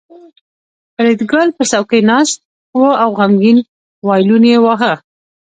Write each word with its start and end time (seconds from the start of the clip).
فریدګل 0.95 1.47
په 1.57 1.63
څوکۍ 1.71 2.01
ناست 2.09 2.37
و 2.79 2.81
او 3.03 3.09
غمګین 3.19 3.57
وایلون 4.05 4.43
یې 4.51 4.57
واهه 4.63 4.93